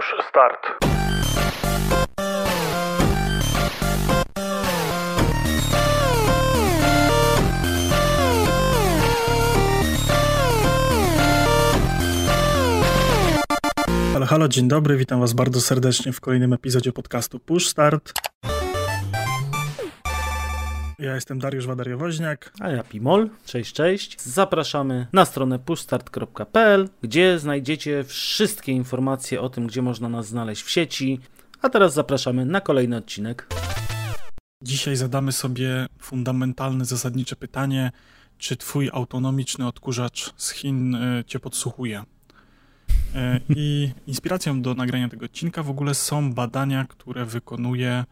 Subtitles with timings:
[0.00, 0.62] Push Start.
[14.12, 18.12] Halo, halo, dzień dobry, witam Was bardzo serdecznie w kolejnym epizodzie podcastu Push Start.
[21.00, 22.52] Ja jestem Dariusz Wadariowoźniak.
[22.60, 23.30] A ja Pimol.
[23.44, 24.22] Cześć, cześć.
[24.22, 30.70] Zapraszamy na stronę pushstart.pl, gdzie znajdziecie wszystkie informacje o tym, gdzie można nas znaleźć w
[30.70, 31.20] sieci.
[31.62, 33.46] A teraz zapraszamy na kolejny odcinek.
[34.62, 37.92] Dzisiaj zadamy sobie fundamentalne, zasadnicze pytanie,
[38.38, 42.00] czy Twój autonomiczny odkurzacz z Chin y, Cię podsłuchuje?
[42.00, 42.04] Y,
[43.48, 48.04] I inspiracją do nagrania tego odcinka w ogóle są badania, które wykonuje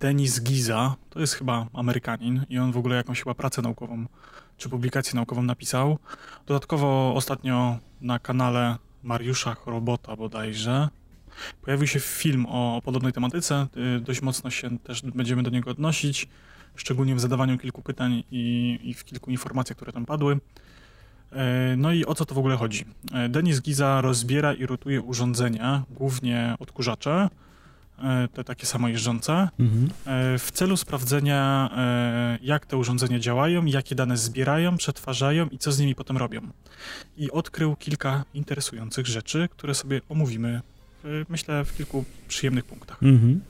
[0.00, 0.96] Denis Giza.
[1.10, 4.06] To jest chyba Amerykanin i on w ogóle jakąś chyba pracę naukową
[4.56, 5.98] czy publikację naukową napisał.
[6.46, 10.88] Dodatkowo ostatnio na kanale Mariusza Chorobota bodajże
[11.62, 13.66] pojawił się film o, podobnej tematyce.
[13.96, 16.28] Y, Dość mocno się też będziemy do niego odnosić,
[16.76, 20.38] szczególnie w zadawaniu kilku pytań i, i w kilku informacjach, które tam padły.
[21.32, 22.84] E, No i o co to w ogóle chodzi?
[23.12, 27.28] E, Denis Giza rozbiera i rotuje urządzenia, głównie odkurzacze,
[28.32, 29.48] te takie samojeżdżące, e,
[30.38, 35.78] w celu sprawdzenia, e, jak te urządzenia działają, jakie dane zbierają, przetwarzają i co z
[35.78, 36.40] nimi potem robią.
[37.16, 40.60] I odkrył kilka interesujących rzeczy, które sobie omówimy,
[41.28, 43.02] myślę, w kilku przyjemnych punktach.
[43.02, 43.40] Mhm.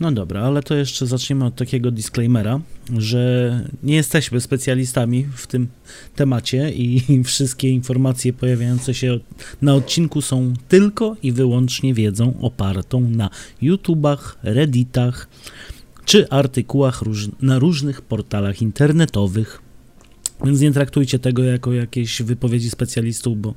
[0.00, 2.60] No dobra, ale to jeszcze zaczniemy od takiego disclaimera,
[2.98, 5.68] że nie jesteśmy specjalistami w tym
[6.16, 9.18] temacie i wszystkie informacje pojawiające się
[9.62, 13.30] na odcinku są tylko i wyłącznie wiedzą opartą na
[13.62, 15.28] YouTubach, Redditach
[16.04, 19.62] czy artykułach róż- na różnych portalach internetowych.
[20.44, 23.54] Więc nie traktujcie tego jako jakieś wypowiedzi specjalistów, bo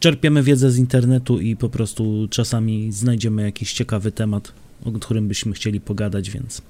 [0.00, 4.52] czerpiemy wiedzę z internetu i po prostu czasami znajdziemy jakiś ciekawy temat,
[4.84, 6.62] o którym byśmy chcieli pogadać, więc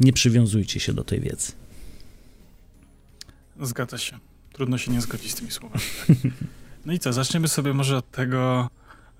[0.00, 1.52] nie przywiązujcie się do tej wiedzy.
[3.62, 4.18] Zgadza się.
[4.52, 5.82] Trudno się nie zgodzić z tymi słowami.
[6.86, 8.70] No i co, zaczniemy sobie może od tego,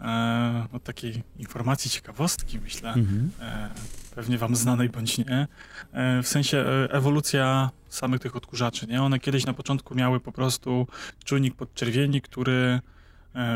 [0.00, 3.30] e, od takiej informacji, ciekawostki, myślę, Mhm.
[3.40, 3.68] e,
[4.14, 5.46] pewnie wam znanej bądź nie,
[5.92, 9.02] e, w sensie e, ewolucja samych tych odkurzaczy, nie?
[9.02, 10.86] One kiedyś na początku miały po prostu
[11.24, 12.80] czujnik podczerwieni, który e,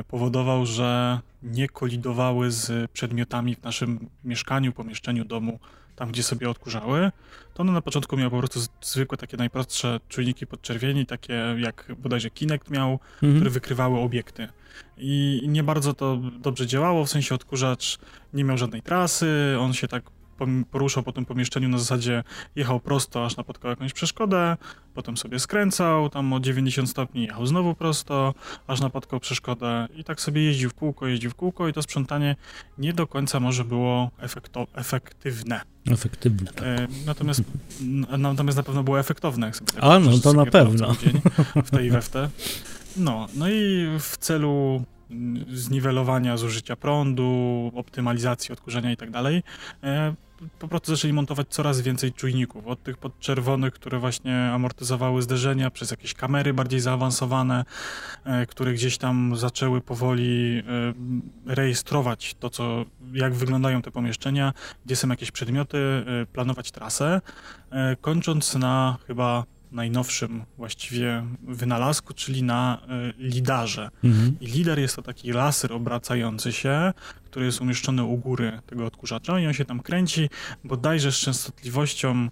[0.08, 5.58] powodował, że nie kolidowały z przedmiotami w naszym mieszkaniu, pomieszczeniu, domu,
[5.96, 7.10] tam gdzie sobie odkurzały.
[7.54, 12.30] To one na początku miały po prostu zwykłe takie najprostsze czujniki podczerwieni, takie jak bodajże
[12.30, 13.50] Kinect miał, które Mhm.
[13.50, 14.48] wykrywały obiekty.
[14.98, 17.98] I nie bardzo to dobrze działało, w sensie odkurzacz
[18.34, 20.02] nie miał żadnej trasy, on się tak
[20.70, 22.24] poruszał po tym pomieszczeniu na zasadzie
[22.56, 24.56] jechał prosto, aż napotkał jakąś przeszkodę,
[24.94, 28.34] potem sobie skręcał tam o 90 stopni, jechał znowu prosto,
[28.66, 32.36] aż napotkał przeszkodę i tak sobie jeździł w kółko, jeździł w kółko i to sprzątanie
[32.78, 35.60] nie do końca może było efekto- efektywne.
[35.90, 36.52] Efektywne.
[36.52, 36.64] Tak.
[36.64, 37.42] E, natomiast,
[38.18, 39.46] natomiast na pewno było efektowne.
[39.46, 40.94] Jak sobie tak A, no, to na pewno.
[40.96, 41.20] dzień
[41.64, 42.30] W tej we w te.
[42.96, 49.42] No, no i w celu mm, zniwelowania zużycia prądu, optymalizacji odkurzenia i tak dalej,
[49.82, 50.14] e,
[50.58, 52.66] po prostu zaczęli montować coraz więcej czujników.
[52.66, 57.64] Od tych podczerwonych, które właśnie amortyzowały zderzenia, przez jakieś kamery bardziej zaawansowane,
[58.24, 64.52] e, które gdzieś tam zaczęły powoli e, rejestrować to, co, jak wyglądają te pomieszczenia,
[64.86, 67.20] gdzie są jakieś przedmioty, e, planować trasę,
[68.00, 73.90] kończąc na chyba najnowszym właściwie wynalazku, czyli na e, lidarze.
[74.04, 74.36] Mhm.
[74.40, 76.92] I lider jest to taki laser obracający się,
[77.24, 80.30] który jest umieszczony u góry tego odkurzacza i on się tam kręci
[80.64, 82.28] bodajże z częstotliwością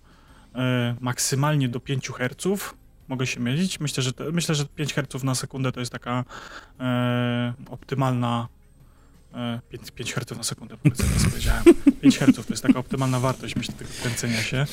[0.55, 2.75] e, maksymalnie do 5 Hz.
[3.09, 3.81] Mogę się mylić.
[3.81, 6.25] Myślę, że, te, myślę, że 5 Hz na sekundę to jest taka
[6.81, 8.49] e, optymalna.
[9.35, 11.65] E, 5, 5 Hz na sekundę, powiedzmy, powiedziałem.
[12.01, 14.67] 5 Hz to jest taka optymalna wartość, myślę, tego kręcenia się.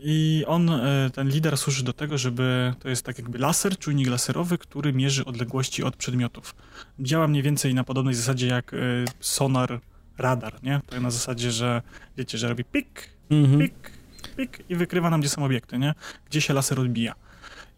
[0.00, 4.08] I on, e, ten lider służy do tego, żeby to jest tak jakby laser, czujnik
[4.08, 6.54] laserowy, który mierzy odległości od przedmiotów.
[7.00, 8.76] Działa mniej więcej na podobnej zasadzie jak e,
[9.20, 9.80] sonar,
[10.18, 10.80] radar, nie?
[10.86, 11.82] To na zasadzie, że
[12.16, 13.58] wiecie, że robi pik, Mhm.
[13.60, 13.90] pik,
[14.36, 15.94] pik i wykrywa nam, gdzie są obiekty, nie?
[16.30, 17.14] Gdzie się laser odbija.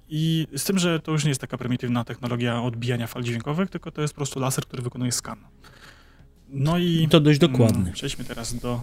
[0.09, 3.91] I z tym, że to już nie jest taka prymitywna technologia odbijania fal dźwiękowych, tylko
[3.91, 5.39] to jest po prostu laser, który wykonuje skan.
[6.49, 7.09] No i...
[7.11, 7.81] To dość dokładnie.
[7.81, 8.83] Mm, Przejdźmy teraz do.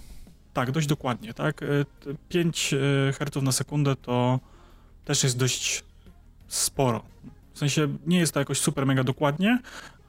[0.58, 1.62] Tak, dość dokładnie, tak.
[1.62, 2.74] E, t- 5
[3.18, 4.40] Hz na sekundę to
[5.04, 5.84] też jest dość
[6.48, 7.02] sporo.
[7.54, 9.58] W sensie nie jest to jakoś super mega dokładnie,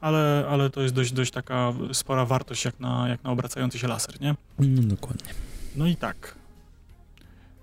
[0.00, 3.88] ale, ale to jest dość, dość taka spora wartość jak na, jak na obracający się
[3.88, 4.34] laser, nie?
[4.58, 5.30] No, dokładnie.
[5.76, 6.34] No i tak.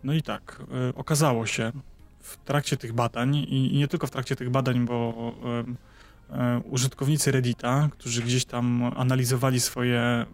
[0.04, 0.62] No i tak.
[0.90, 1.72] e, Okazało się
[2.20, 5.34] w trakcie tych badań i, i nie tylko w trakcie tych badań, bo
[6.32, 10.26] e, użytkownicy Reddita, którzy gdzieś tam analizowali swoje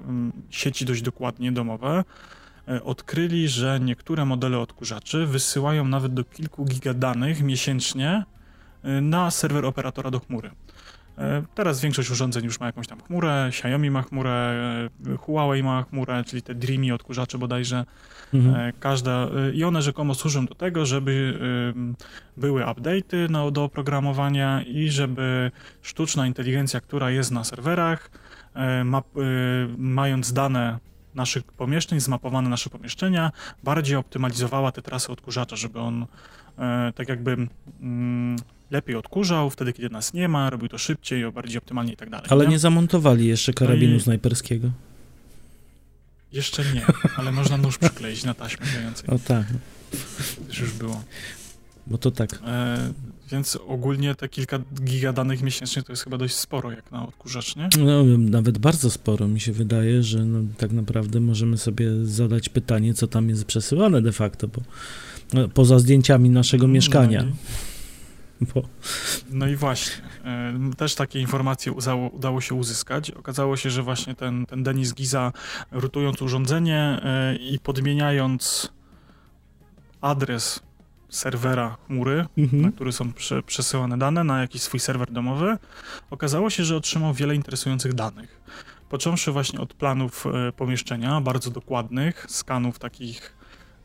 [0.49, 2.42] sieci dość dokładnie domowe, e,
[2.83, 8.23] odkryli, że niektóre modele odkurzaczy wysyłają nawet do kilku giga danych miesięcznie
[8.83, 10.51] e, na serwer operatora do chmury.
[11.17, 14.31] E, teraz większość urządzeń już ma jakąś tam chmurę, Xiaomi ma chmurę,
[15.13, 17.85] e, Huawei ma chmurę, czyli te Dreamy odkurzacze bodajże.
[18.33, 18.55] Mhm.
[18.55, 21.39] E, każda, I one rzekomo służą do tego, żeby
[22.37, 25.51] były update'y no, do oprogramowania i żeby
[25.81, 28.11] sztuczna inteligencja, która jest na serwerach,
[28.85, 29.01] ma,
[29.77, 30.79] mając dane
[31.15, 33.31] naszych pomieszczeń, zmapowane nasze pomieszczenia,
[33.63, 36.05] bardziej optymalizowała te trasy odkurzacza, żeby on
[36.95, 37.47] tak jakby
[37.81, 38.35] mm,
[38.71, 42.27] lepiej odkurzał, wtedy kiedy nas nie ma, robił to szybciej, bardziej optymalnie i tak dalej.
[42.29, 44.01] Ale nie, nie zamontowali jeszcze karabinu no i...
[44.01, 44.71] snajperskiego.
[46.31, 46.85] Jeszcze nie,
[47.17, 49.09] ale można nóż przykleić na taśmę klejącej.
[49.09, 49.45] O tak.
[50.61, 51.03] Już było.
[51.87, 52.39] Bo to tak.
[52.45, 52.93] E,
[53.31, 57.55] więc ogólnie te kilka giga danych miesięcznie to jest chyba dość sporo jak na odkurzacz,
[57.55, 57.69] nie?
[57.79, 59.27] No, nawet bardzo sporo.
[59.27, 64.01] Mi się wydaje, że no, tak naprawdę możemy sobie zadać pytanie, co tam jest przesyłane
[64.01, 64.61] de facto, bo
[65.33, 67.23] no, poza zdjęciami naszego no, mieszkania.
[67.23, 68.63] No, bo...
[69.31, 73.11] No i właśnie, e, też takie informacje udało, udało się uzyskać.
[73.11, 75.31] Okazało się, że właśnie ten, ten Denis Giza,
[75.71, 78.71] rutując urządzenie e, i podmieniając
[80.01, 80.59] adres
[81.15, 82.61] serwera chmury, mhm.
[82.61, 85.57] na który są prze, przesyłane dane, na jakiś swój serwer domowy,
[86.11, 88.41] okazało się, że otrzymał wiele interesujących danych.
[88.89, 93.35] Począwszy właśnie od planów e, pomieszczenia, bardzo dokładnych, skanów takich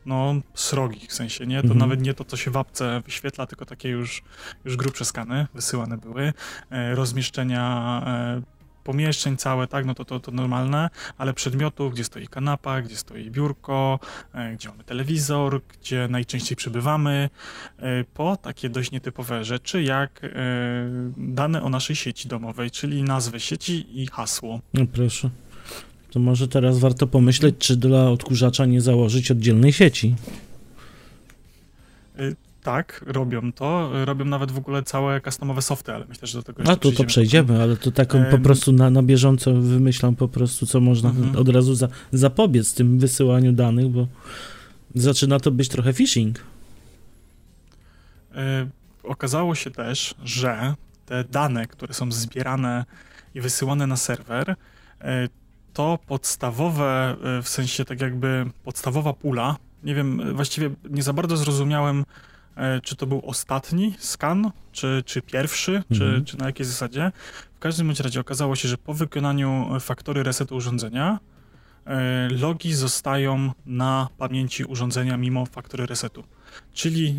[0.05, 1.57] no, srogich w sensie, nie?
[1.57, 1.79] To mhm.
[1.79, 4.23] nawet nie to, co się w apce wyświetla, tylko takie już,
[4.65, 6.33] już grubsze skany wysyłane były,
[6.69, 12.27] e, rozmieszczenia e, pomieszczeń całe, tak, no to, to, to normalne, ale przedmiotów, gdzie stoi
[12.27, 13.99] kanapa, gdzie stoi biurko,
[14.33, 17.29] e, gdzie mamy telewizor, gdzie najczęściej przebywamy,
[17.79, 20.29] e, po takie dość nietypowe rzeczy, jak e,
[21.17, 24.59] dane o naszej sieci domowej, czyli nazwę sieci i hasło.
[24.73, 25.29] No proszę.
[26.11, 30.15] To może teraz warto pomyśleć, czy dla odkurzacza nie założyć oddzielnej sieci.
[32.63, 33.91] Tak, robią to.
[34.05, 36.91] Robią nawet w ogóle całe customowe softy, ale myślę, że do tego jeszcze A tu
[36.91, 41.09] to przejdziemy, ale to taką po prostu na, na bieżąco wymyślam po prostu, co można
[41.09, 41.35] mhm.
[41.35, 44.07] od razu za, zapobiec tym wysyłaniu danych, bo
[44.95, 46.39] zaczyna to być trochę phishing.
[48.35, 48.67] E,
[49.03, 50.73] okazało się też, że
[51.05, 52.85] te dane, które są zbierane
[53.35, 54.55] i wysyłane na serwer,
[55.01, 55.27] e,
[55.73, 61.37] to podstawowe, e, w sensie tak jakby podstawowa pula, nie wiem, właściwie nie za bardzo
[61.37, 62.05] zrozumiałem,
[62.83, 66.25] czy to był ostatni skan, czy, czy pierwszy, mhm.
[66.25, 67.11] czy, czy na jakiej zasadzie.
[67.55, 71.19] W każdym bądź razie okazało się, że po wykonaniu faktory resetu urządzenia
[71.85, 76.23] e, logi zostają na pamięci urządzenia mimo faktory resetu.
[76.73, 77.17] Czyli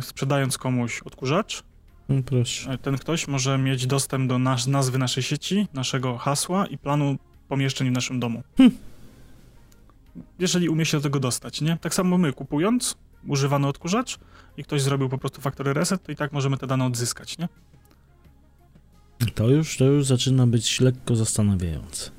[0.00, 1.62] sprzedając komuś odkurzacz,
[2.08, 2.78] no Proszę.
[2.78, 7.16] ten ktoś może mieć dostęp do nas nazwy naszej sieci, naszego hasła i planu
[7.48, 8.42] pomieszczeń w naszym domu.
[8.56, 8.70] Hm.
[10.38, 11.76] Jeżeli umie się do tego dostać, nie?
[11.80, 12.96] Tak samo my kupując
[13.28, 14.18] używany odkurzacz
[14.56, 17.48] i ktoś zrobił po prostu faktory reset, to i tak możemy te dane odzyskać, nie?
[19.34, 22.10] To już, to już zaczyna być lekko zastanawiające.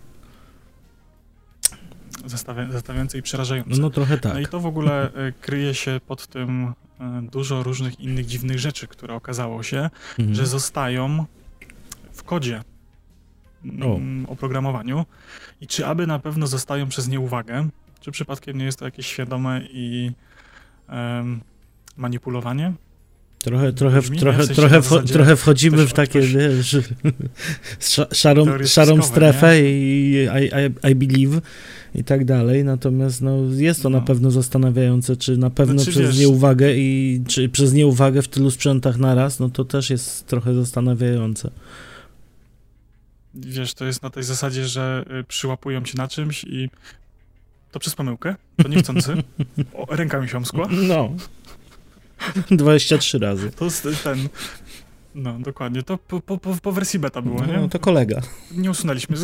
[2.70, 3.82] zastanawiające i przerażające.
[3.82, 4.34] No trochę tak.
[4.34, 8.60] No i to w ogóle e, kryje się pod tym e, dużo różnych innych dziwnych
[8.60, 9.90] rzeczy, które okazało się,
[10.20, 10.36] mhm.
[10.36, 11.26] że zostają
[12.14, 12.64] w kodzie
[13.82, 13.96] o.
[13.96, 15.06] Mm, oprogramowaniu
[15.62, 19.08] i czy aby na pewno zostają przez nie uwagę, czy przypadkiem nie jest to jakieś
[19.08, 20.12] świadome i
[20.90, 21.42] um,
[21.98, 22.74] manipulowanie?
[23.40, 26.34] Trochę, trochę, Brzmi, trochę, w sensie trochę, trochę wchodzimy w takie, ktoś...
[26.34, 26.78] wiesz,
[28.22, 29.70] szarą, szarą strefę nie?
[29.70, 31.42] i I, I, I, believe
[31.96, 34.00] i tak dalej, natomiast no, jest to no.
[34.00, 38.28] na pewno zastanawiające, czy na pewno znaczy, przez wiesz, nieuwagę i czy przez nieuwagę w
[38.28, 41.50] tylu sprzętach naraz, no to też jest trochę zastanawiające
[43.34, 46.70] wiesz, to jest na tej zasadzie, że y, przyłapują cię na czymś i
[47.72, 49.14] to przez pomyłkę, to niechcący,
[49.74, 50.68] o, ręka mi się omskła.
[50.72, 51.16] No.
[52.52, 53.52] 23 razy.
[53.52, 54.30] To jest ten,
[55.16, 57.58] no dokładnie, to po, po, po wersji beta było, no, nie?
[57.58, 58.22] No to kolega.
[58.52, 59.18] Nie usunęliśmy,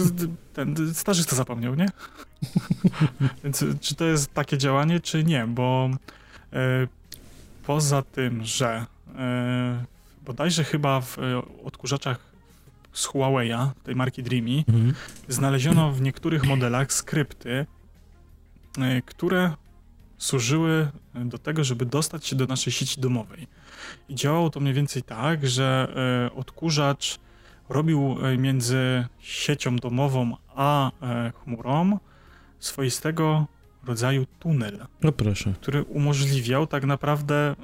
[0.54, 1.86] ten stażysta zapomniał, nie?
[3.44, 5.90] Więc czy to jest takie działanie, czy nie, bo
[6.54, 6.88] e,
[7.66, 9.86] poza tym, że e,
[10.26, 12.30] bodajże chyba w e, odkurzaczach
[12.94, 14.94] z Huawei'a, tej marki Dreamy, mhm.
[15.28, 17.66] znaleziono w niektórych modelach skrypty,
[19.06, 19.52] które
[20.20, 23.48] służyły do tego, żeby dostać się do naszej sieci domowej.
[24.10, 25.94] I działało to mniej więcej tak, że
[26.32, 27.20] e, odkurzacz
[27.70, 30.92] robił e, między siecią domową a
[31.44, 32.00] chmurą
[32.60, 33.48] swoistego
[33.86, 34.86] rodzaju tunel.
[35.02, 35.54] No proszę.
[35.62, 37.56] Który umożliwiał tak naprawdę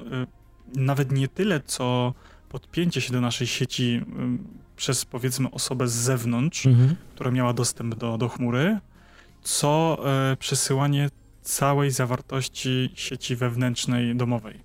[0.76, 2.14] nawet nie tyle, co
[2.50, 4.02] podpięcie się do naszej sieci
[4.76, 6.96] przez powiedzmy osobę z zewnątrz, mhm.
[7.16, 8.80] która miała dostęp do, do chmury,
[9.42, 9.98] co
[10.32, 11.10] e, przesyłanie
[11.46, 14.60] całej zawartości sieci wewnętrznej domowej.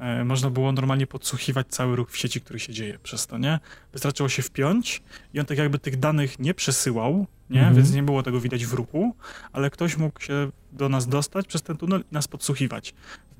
[0.00, 3.58] E, można było normalnie podsłuchiwać cały ruch w sieci, który się dzieje przez to, nie?
[3.92, 5.02] Wystarczyło się wpiąć
[5.34, 7.58] i on tak jakby tych danych nie przesyłał, nie?
[7.58, 7.76] Mhm.
[7.76, 9.14] Więc nie było tego widać w ruchu,
[9.52, 12.94] ale ktoś mógł się do nas dostać przez ten tunel i nas podsłuchiwać.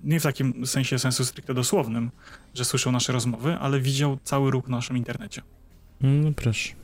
[0.04, 2.10] Nie w takim sensie sensu stricte dosłownym,
[2.54, 5.42] że słyszał nasze rozmowy, ale widział cały ruch w naszym internecie.
[6.00, 6.74] No proszę.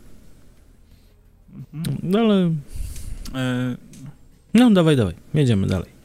[1.74, 1.98] Mhm.
[2.02, 2.50] No ale...
[4.56, 4.58] E...
[4.58, 5.96] No dawaj, dawaj, jedziemy dalej.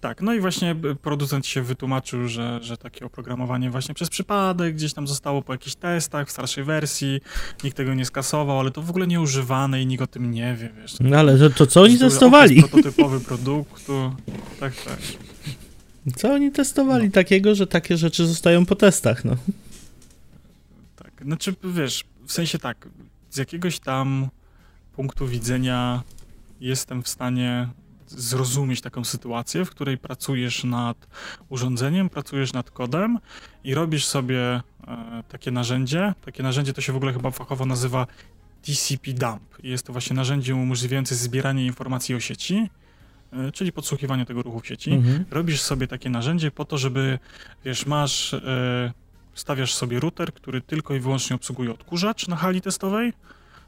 [0.00, 4.92] Tak, no i właśnie producent się wytłumaczył, że, że takie oprogramowanie właśnie przez przypadek gdzieś
[4.92, 7.20] tam zostało po jakichś testach w starszej wersji,
[7.64, 10.70] nikt tego nie skasował, ale to w ogóle nieużywane i nikt o tym nie wie,
[10.80, 10.96] wiesz.
[11.00, 12.62] No ale to, to co oni testowali?
[12.62, 14.14] prototypowy produktu,
[14.60, 14.98] tak, tak.
[16.16, 17.12] Co oni testowali no.
[17.12, 19.36] takiego, że takie rzeczy zostają po testach, no?
[20.96, 22.88] Tak, znaczy wiesz, w sensie tak,
[23.30, 24.28] z jakiegoś tam
[24.96, 26.02] punktu widzenia
[26.60, 27.68] jestem w stanie
[28.06, 31.06] zrozumieć taką sytuację, w której pracujesz nad
[31.48, 33.18] urządzeniem, pracujesz nad kodem
[33.64, 34.62] i robisz sobie e,
[35.28, 36.14] takie narzędzie.
[36.24, 38.06] Takie narzędzie to się w ogóle chyba fachowo nazywa
[38.62, 39.42] TCP dump.
[39.62, 42.70] Jest to właśnie narzędzie umożliwiające zbieranie informacji o sieci,
[43.32, 44.90] e, czyli podsłuchiwanie tego ruchu w sieci.
[44.90, 45.24] Mhm.
[45.30, 47.18] Robisz sobie takie narzędzie po to, żeby,
[47.64, 48.92] wiesz, masz, e,
[49.34, 53.12] stawiasz sobie router, który tylko i wyłącznie obsługuje odkurzacz na hali testowej,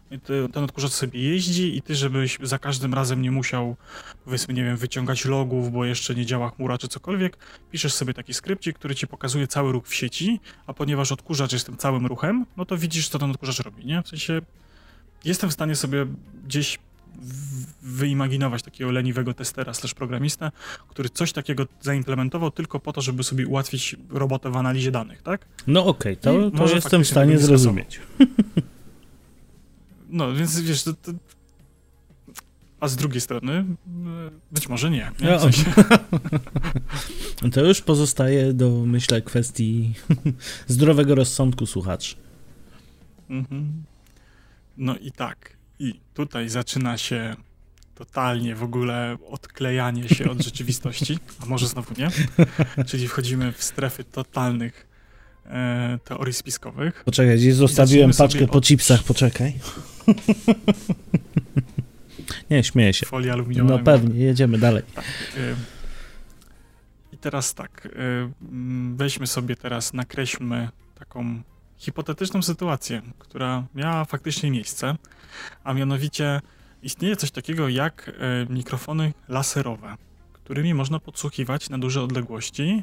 [0.08, 3.76] ty, ten odkurzacz sobie jeździ i ty, żebyś za każdym razem nie musiał,
[4.24, 7.38] powiedzmy, nie wiem, wyciągać logów, bo jeszcze nie działa chmura czy cokolwiek,
[7.70, 11.66] piszesz sobie taki skrypcik, który ci pokazuje cały ruch w sieci, a ponieważ odkurzacz jest
[11.66, 14.02] tym całym ruchem, no to widzisz, co ten odkurzacz robi, nie?
[14.02, 14.40] W sensie
[15.24, 16.06] jestem w stanie sobie
[16.44, 16.78] gdzieś
[17.82, 20.50] wyimaginować takiego leniwego testera slash programistę,
[20.88, 25.46] który coś takiego zaimplementował tylko po to, żeby sobie ułatwić robotę w analizie danych, tak?
[25.66, 28.00] No okej, okay, to, to jestem w stanie zrozumieć.
[30.16, 31.12] No, więc wiesz, to, to...
[32.80, 33.64] a z drugiej strony
[34.52, 35.10] być może nie.
[35.20, 35.38] nie?
[35.38, 35.64] W sensie...
[37.54, 39.94] to już pozostaje do, myślę, kwestii
[40.66, 42.16] zdrowego rozsądku słuchaczy.
[43.30, 43.84] Mhm.
[44.76, 45.56] No i tak.
[45.78, 47.36] I tutaj zaczyna się
[47.94, 52.08] totalnie w ogóle odklejanie się od rzeczywistości, a może znowu nie.
[52.86, 54.86] Czyli wchodzimy w strefy totalnych
[55.46, 57.02] e, teorii spiskowych.
[57.04, 59.54] Poczekaj, gdzieś zostawiłem paczkę po chipsach, poczekaj.
[62.50, 63.06] Nie, śmieję się.
[63.06, 63.70] Folia aluminiowa.
[63.70, 64.82] No pewnie, jedziemy dalej.
[64.94, 65.04] Tak,
[65.36, 65.56] y,
[67.12, 67.90] I teraz tak, y,
[68.42, 71.42] mm, weźmy sobie teraz, nakreślmy taką
[71.76, 74.96] hipotetyczną sytuację, która miała faktycznie miejsce,
[75.64, 76.40] a mianowicie
[76.82, 78.12] istnieje coś takiego jak y,
[78.52, 79.94] mikrofony laserowe,
[80.32, 82.82] którymi można podsłuchiwać na duże odległości,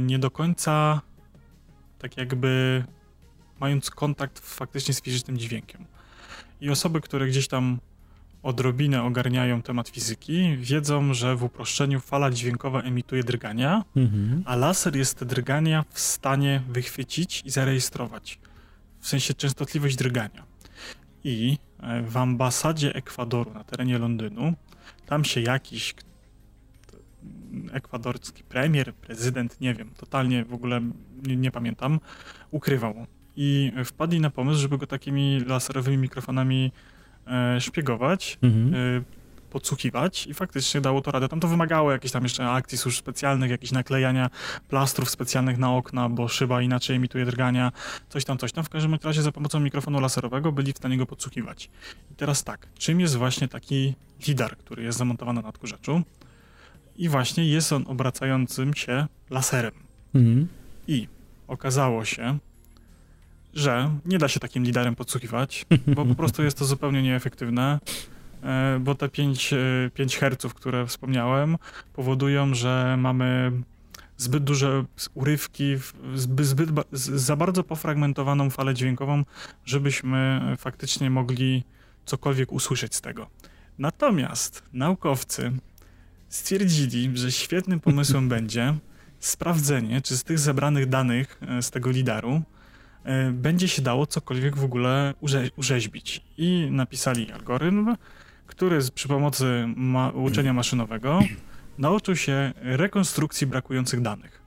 [0.00, 1.00] nie do końca
[2.02, 2.84] tak jakby
[3.60, 5.86] mając kontakt faktycznie z fizycznym dźwiękiem.
[6.62, 7.78] I osoby, które gdzieś tam
[8.42, 14.42] odrobinę ogarniają temat fizyki, wiedzą, że w uproszczeniu fala dźwiękowa emituje drgania, mhm.
[14.46, 18.38] a laser jest te drgania w stanie wychwycić i zarejestrować.
[19.00, 20.44] W sensie częstotliwość drgania.
[21.24, 24.54] I e, w ambasadzie Ekwadoru na terenie Londynu,
[25.06, 25.94] tam się jakiś
[27.72, 30.80] ekwadorski premier, prezydent, nie wiem, totalnie w ogóle
[31.22, 32.00] nie, nie pamiętam,
[32.50, 36.72] ukrywał i wpadli na pomysł, żeby go takimi laserowymi mikrofonami
[37.26, 38.74] e, szpiegować, mhm.
[38.74, 39.02] e,
[39.52, 41.28] podsłuchiwać i faktycznie dało to radę.
[41.28, 44.30] Tam to wymagało jakichś tam jeszcze akcji służb specjalnych, jakichś naklejania
[44.68, 47.72] plastrów specjalnych na okna, bo szyba inaczej emituje drgania,
[48.08, 48.64] coś tam, coś tam.
[48.64, 51.70] W każdym razie za pomocą mikrofonu laserowego byli w stanie go podsłuchiwać.
[52.10, 53.94] I teraz tak, czym jest właśnie taki
[54.28, 56.02] lidar, który jest zamontowany na odkurzaczu?
[56.96, 59.74] I właśnie jest on obracającym się laserem.
[60.14, 60.48] Mhm.
[60.88, 61.08] I
[61.48, 62.38] okazało się,
[63.54, 65.66] że nie da się takim liderem podsłuchiwać,
[65.96, 67.78] bo po prostu jest to zupełnie nieefektywne,
[68.42, 69.54] e, bo te 5,
[69.94, 71.56] 5 Hz, które wspomniałem,
[71.92, 73.52] powodują, że mamy
[74.16, 75.76] zbyt duże urywki,
[76.14, 79.24] zbyt, zbyt, za bardzo pofragmentowaną falę dźwiękową,
[79.64, 81.64] żebyśmy faktycznie mogli
[82.04, 83.26] cokolwiek usłyszeć z tego.
[83.78, 85.52] Natomiast naukowcy
[86.28, 88.74] stwierdzili, że świetnym pomysłem będzie
[89.20, 92.61] sprawdzenie, czy z tych zebranych danych e, z tego lidaru E,
[93.32, 96.22] będzie się dało cokolwiek w ogóle urze urzeźbić.
[96.38, 97.96] I napisali algorytm,
[98.46, 101.20] który przy pomocy ma uczenia maszynowego
[101.78, 104.42] nauczył się rekonstrukcji brakujących danych.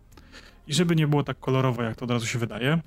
[0.67, 2.79] I żeby nie było tak kolorowo, jak to od razu się wydaje,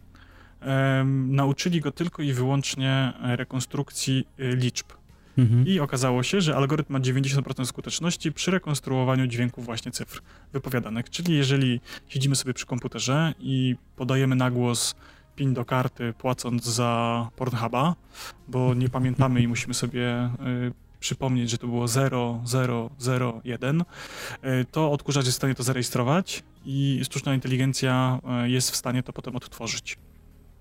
[1.27, 4.87] nauczyli go tylko i wyłącznie rekonstrukcji e, liczb.
[5.39, 5.67] Mhm.
[5.67, 10.23] I okazało się, że algorytm ma 90% skuteczności przy rekonstruowaniu dźwięków właśnie cyfr
[10.53, 11.11] wypowiadanych.
[11.11, 14.95] Czyli jeżeli siedzimy sobie przy komputerze i podajemy na głos
[15.39, 17.95] PIN do karty, płacąc za Pornhuba,
[18.49, 20.31] bo nie pamiętamy i musimy sobie
[20.67, 23.85] y, przypomnieć, że to było 0001, y,
[24.71, 29.13] to odkurzacz jest w stanie to zarejestrować i sztuczna inteligencja y, jest w stanie to
[29.13, 29.99] potem odtworzyć.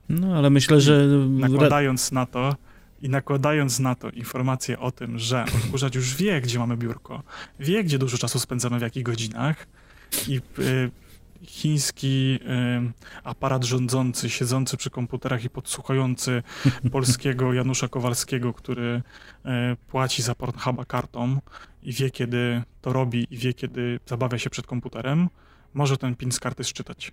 [0.10, 1.08] No, ale myślę, że...
[1.30, 2.56] Nakładając na to
[3.02, 7.24] i nakładając na to informację o tym, że odkurzacz już wie, gdzie mamy biurko,
[7.60, 9.68] wie, gdzie dużo czasu spędzamy w jakich godzinach
[10.28, 10.42] i
[11.48, 12.40] chiński
[13.24, 16.44] aparat rządzący, siedzący przy komputerach i podsłuchujący
[16.92, 19.02] polskiego Janusza Kowalskiego, który
[19.46, 19.50] y,
[19.88, 21.40] płaci za Pornhuba kartą
[21.84, 25.30] i wie, kiedy to robi i wie, kiedy zabawia się przed komputerem,
[25.74, 27.12] może ten pin z karty szczytać.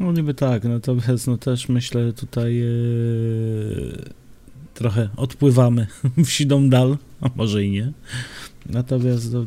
[0.00, 4.04] No niby tak, natomiast no też myślę tutaj yy,
[4.74, 5.86] trochę odpływamy
[6.26, 7.92] w sidą dal, a może i nie.
[8.66, 9.46] Natomiast no,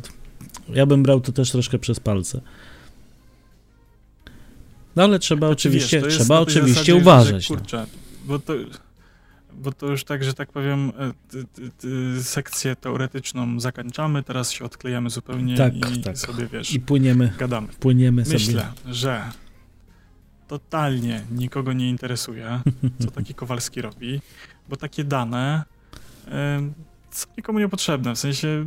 [0.70, 2.42] ja bym brał to też troszkę przez palce.
[4.96, 7.48] No ale trzeba znaczy, oczywiście, wiesz, trzeba oczywiście zasadzie, uważać.
[7.48, 7.60] Że, no.
[7.60, 7.86] kurczę,
[8.26, 8.54] bo to,
[9.54, 10.92] bo to już tak, że tak powiem,
[12.18, 16.18] e, sekcję teoretyczną zakończamy, teraz się odklejamy zupełnie tak, i tak.
[16.18, 17.68] sobie, wiesz, I płyniemy, gadamy.
[17.68, 18.94] Płyniemy Myślę, sobie.
[18.94, 19.24] że
[20.48, 22.62] totalnie nikogo nie interesuje,
[23.00, 24.22] co taki Kowalski robi,
[24.70, 25.64] bo takie dane
[27.16, 28.66] są nikomu niepotrzebne, w sensie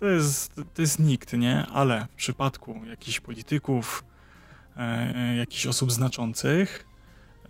[0.00, 1.66] to jest, to jest nikt, nie?
[1.66, 4.04] Ale w przypadku jakichś polityków,
[5.36, 6.86] jakichś osób znaczących,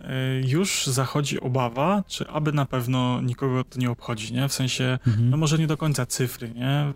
[0.01, 4.47] E, już zachodzi obawa, czy aby na pewno nikogo to nie obchodzi, nie?
[4.49, 5.29] W sensie, mhm.
[5.29, 6.93] no może nie do końca cyfry, nie?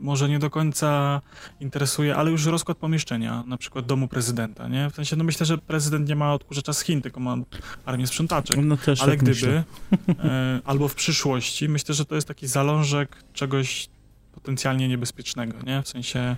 [0.00, 1.20] Może nie do końca
[1.60, 4.90] interesuje, ale już rozkład pomieszczenia, na przykład domu prezydenta, nie?
[4.90, 7.36] W sensie, no myślę, że prezydent nie ma odkurzacza z Chin, tylko ma
[7.84, 8.56] armię sprzątaczek.
[8.62, 9.64] No też ale tak gdyby,
[10.24, 13.88] e, albo w przyszłości, myślę, że to jest taki zalążek czegoś
[14.32, 15.82] potencjalnie niebezpiecznego, nie?
[15.82, 16.36] W sensie...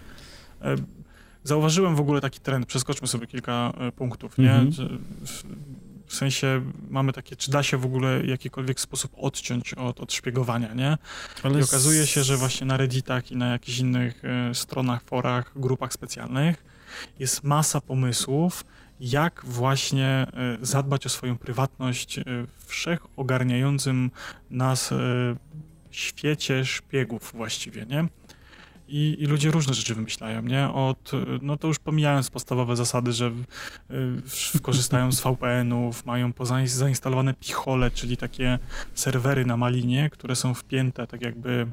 [1.47, 4.55] Zauważyłem w ogóle taki trend, przeskoczmy sobie kilka e, punktów, nie?
[4.55, 4.99] Mhm.
[6.07, 10.13] W sensie mamy takie, czy da się w ogóle w jakikolwiek sposób odciąć od, od
[10.13, 10.99] szpiegowania, nie?
[11.43, 15.53] Ale I okazuje się, że właśnie na Redditach i na jakichś innych e, stronach, forach,
[15.57, 16.65] grupach specjalnych
[17.19, 18.65] jest masa pomysłów,
[19.01, 20.27] jak właśnie e,
[20.63, 24.11] zadbać o swoją prywatność w wszechogarniającym
[24.51, 24.95] nas
[25.91, 28.09] świecie szpiegów właściwie, nie?
[28.89, 30.69] I, I, ludzie różne rzeczy wymyślają, nie?
[30.69, 31.11] Od,
[31.43, 33.33] no to już pomijając podstawowe zasady, że
[34.57, 36.33] y, korzystają z VPN-ów, mają
[36.65, 38.59] zainstalowane pichole, czyli takie
[38.95, 41.67] serwery na malinie, które są wpięte tak jakby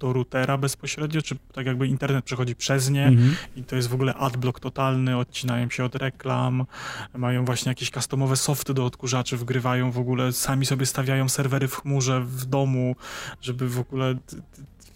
[0.00, 3.36] do routera bezpośrednio, czy tak jakby internet przechodzi przez nie mhm.
[3.56, 6.66] i to jest w ogóle adblock totalny, odcinają się od reklam,
[7.14, 11.74] mają właśnie jakieś customowe softy do odkurzaczy, wgrywają w ogóle, sami sobie stawiają serwery w
[11.74, 12.96] chmurze w domu,
[13.40, 14.14] żeby w ogóle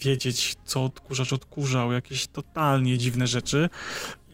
[0.04, 3.68] wiedzieć, co odkurzacz odkurzał, jakieś totalnie dziwne rzeczy.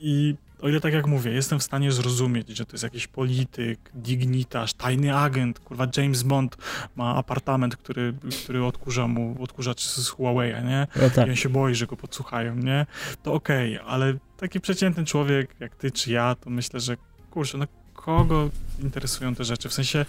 [0.01, 3.91] I o ile tak jak mówię, jestem w stanie zrozumieć, że to jest jakiś polityk,
[3.95, 6.57] dignitarz, tajny agent, kurwa James Bond
[6.97, 10.87] ma apartament, który, który odkurza mu odkurzacz z Huawei, nie?
[10.97, 11.27] No tak.
[11.27, 12.87] I on się boi, że go podsłuchają, nie?
[13.23, 16.97] To okej, okay, ale taki przeciętny człowiek jak ty czy ja, to myślę, że
[17.31, 18.51] kurczę, no kogo
[18.83, 19.69] interesują te rzeczy?
[19.69, 20.07] W sensie,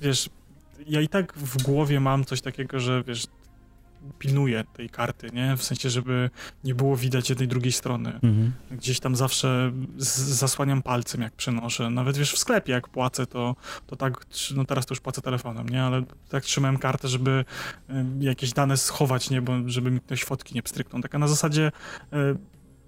[0.00, 0.30] wiesz,
[0.86, 3.26] ja i tak w głowie mam coś takiego, że wiesz,
[4.18, 5.56] pilnuję tej karty, nie?
[5.56, 6.30] W sensie, żeby
[6.64, 8.12] nie było widać jednej, drugiej strony.
[8.14, 8.52] Mhm.
[8.70, 11.90] Gdzieś tam zawsze zasłaniam palcem, jak przenoszę.
[11.90, 15.68] Nawet wiesz, w sklepie jak płacę, to, to tak, no teraz to już płacę telefonem,
[15.68, 15.82] nie?
[15.82, 17.44] Ale tak trzymałem kartę, żeby
[18.20, 19.42] jakieś dane schować, nie?
[19.42, 21.02] Bo żeby mi ktoś fotki nie pstryknął.
[21.02, 21.72] Taka na zasadzie
[22.12, 22.34] e,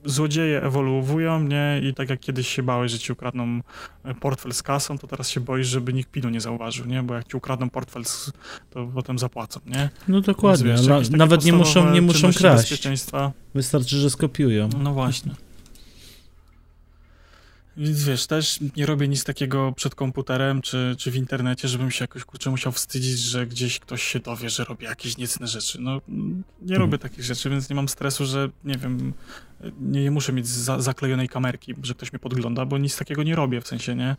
[0.06, 1.80] złodzieje ewoluują, nie?
[1.82, 3.60] I tak jak kiedyś się bałeś, że ci ukradną
[4.04, 7.02] e, portfel z kasą, to teraz się boisz, żeby nikt pinu nie zauważył, nie?
[7.02, 8.02] Bo jak ci ukradną portfel,
[8.70, 9.90] to potem zapłacą, nie?
[10.08, 12.86] No dokładnie, Więc, wiesz, nawet nie muszą, nie muszą kraść.
[13.54, 14.68] Wystarczy, że skopiują.
[14.78, 15.32] No właśnie.
[17.76, 22.04] Więc wiesz, też nie robię nic takiego przed komputerem czy, czy w internecie, żebym się
[22.04, 25.78] jakoś kurczę musiał wstydzić, że gdzieś ktoś się dowie, że robię jakieś niecne rzeczy.
[25.80, 26.00] No,
[26.62, 26.98] nie robię mhm.
[26.98, 29.14] takich rzeczy, więc nie mam stresu, że nie wiem,
[29.80, 33.36] nie, nie muszę mieć za, zaklejonej kamerki, że ktoś mnie podgląda, bo nic takiego nie
[33.36, 34.16] robię, w sensie, nie?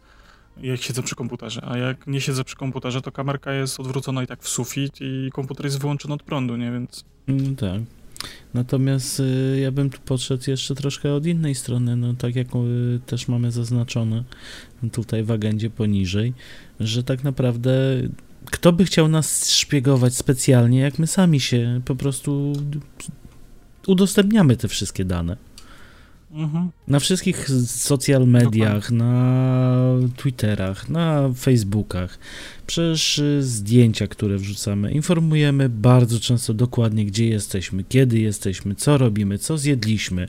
[0.61, 4.27] Jak siedzę przy komputerze, a jak nie siedzę przy komputerze, to kamerka jest odwrócona i
[4.27, 6.71] tak w sufit i komputer jest wyłączony od prądu, nie?
[6.71, 7.05] Więc...
[7.27, 7.81] Mm, tak.
[8.53, 12.99] Natomiast y, ja bym tu podszedł jeszcze troszkę od innej strony, no tak jak y,
[13.05, 14.23] też mamy zaznaczone
[14.91, 16.33] tutaj w agendzie poniżej,
[16.79, 17.71] że tak naprawdę
[18.51, 22.53] kto by chciał nas szpiegować specjalnie, jak my sami się po prostu
[23.87, 25.37] udostępniamy te wszystkie dane.
[26.31, 26.69] Mhm.
[26.87, 29.75] Na wszystkich social mediach, na
[30.17, 32.19] Twitterach, na Facebookach,
[32.67, 39.57] przez zdjęcia, które wrzucamy, informujemy bardzo często dokładnie, gdzie jesteśmy, kiedy jesteśmy, co robimy, co
[39.57, 40.27] zjedliśmy,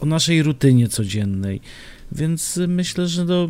[0.00, 1.60] o naszej rutynie codziennej.
[2.12, 3.48] Więc myślę, że do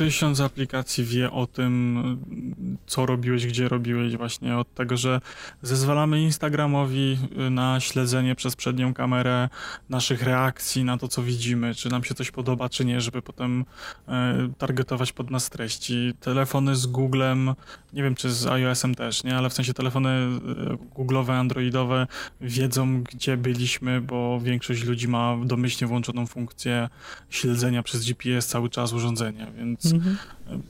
[0.00, 5.20] tysiąc aplikacji wie o tym, co robiłeś, gdzie robiłeś, właśnie od tego, że
[5.62, 9.48] zezwalamy Instagramowi y, na śledzenie przez przednią kamerę
[9.88, 13.64] naszych reakcji na to, co widzimy, czy nam się coś podoba, czy nie, żeby potem
[14.08, 16.12] e, targetować pod nas treści.
[16.20, 17.54] Telefony z Googlem,
[17.92, 22.06] nie wiem, czy z iOS-em też, nie, ale w sensie telefony y, Google'owe, Androidowe
[22.40, 26.88] wiedzą, gdzie byliśmy, bo większość ludzi ma domyślnie włączoną funkcję
[27.30, 30.16] śledzenia przez GPS cały czas urządzenia, więc Mhm.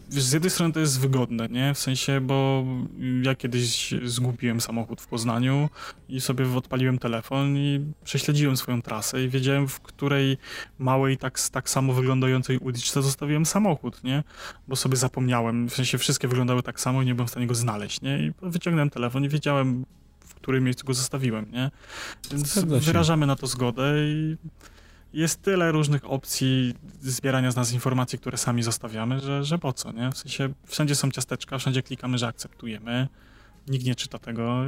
[0.09, 1.75] Z jednej strony to jest wygodne, nie?
[1.75, 2.65] W sensie, bo
[3.23, 5.69] ja kiedyś zgubiłem samochód w Poznaniu
[6.09, 10.39] i sobie odpaliłem telefon i prześledziłem swoją trasę i wiedziałem, w której
[10.79, 14.23] małej, tak, tak samo wyglądającej uliczce zostawiłem samochód, nie?
[14.69, 17.55] Bo sobie zapomniałem, w sensie wszystkie wyglądały tak samo i nie byłem w stanie go
[17.55, 18.19] znaleźć, nie?
[18.19, 19.87] I wyciągnąłem telefon i wiedziałem,
[20.21, 21.71] w którym miejscu go zostawiłem, nie?
[22.31, 24.37] Więc wyrażamy na to zgodę i
[25.13, 29.93] jest tyle różnych opcji zbierania z nas informacji, które sami zostawiamy, że, że po co,
[29.93, 30.11] nie?
[30.11, 33.09] W sensie wszędzie są ciasteczka, wszędzie klikamy, że akceptujemy,
[33.69, 34.65] nikt nie czyta tego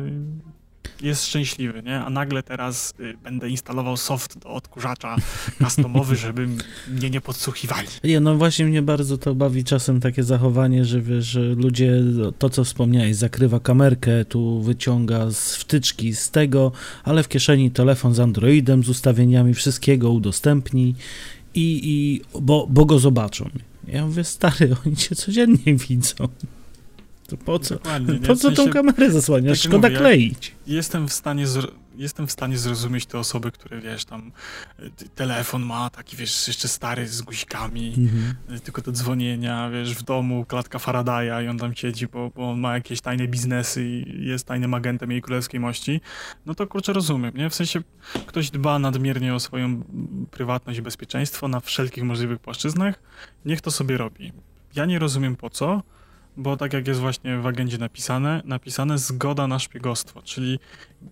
[1.03, 2.01] jest szczęśliwy, nie?
[2.01, 5.17] A nagle teraz y, będę instalował soft do odkurzacza
[5.59, 6.49] customowy, żeby
[6.89, 7.89] mnie nie podsłuchiwali.
[8.05, 12.03] Nie, no właśnie mnie bardzo to bawi czasem takie zachowanie, że wiesz, ludzie,
[12.39, 16.73] to co wspomniałeś, zakrywa kamerkę, tu wyciąga z wtyczki z tego,
[17.05, 20.95] ale w kieszeni telefon z Androidem, z ustawieniami wszystkiego udostępni
[21.55, 23.51] i, i bo, bo go zobaczą.
[23.89, 26.29] Ja mówię, stary, oni cię codziennie widzą.
[27.27, 27.89] To po co, po
[28.27, 29.63] co w sensie, tą kamerę zasłaniasz?
[29.63, 30.55] Tak Szkoda mówię, kleić.
[30.67, 31.47] Jestem w stanie
[31.97, 34.33] jestem w stanie zrozumieć te osoby, które wiesz, tam
[34.81, 38.57] y, telefon ma taki, wiesz, jeszcze stary z guzikami, mhm.
[38.57, 42.51] Y, tylko do dzwonienia, wiesz, w domu klatka Faradaya i on tam siedzi, bo, bo
[42.51, 46.01] on ma jakieś tajne biznesy i jest tajnym agentem jej królewskiej mości,
[46.47, 47.51] no to kurczę rozumiem, nie?
[47.51, 47.83] W sensie
[48.27, 49.83] ktoś dba nadmiernie o swoją
[50.31, 52.95] prywatność i bezpieczeństwo na wszelkich możliwych płaszczyznach,
[53.45, 54.33] niech to sobie robi.
[54.75, 55.83] Ja nie rozumiem po co,
[56.37, 60.59] bo tak jak jest właśnie w agendzie napisane, napisane zgoda na szpiegostwo, czyli